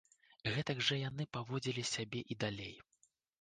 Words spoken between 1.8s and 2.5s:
сябе і